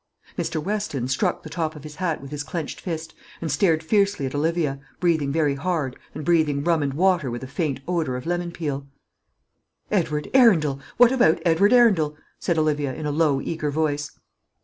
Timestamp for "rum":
6.63-6.81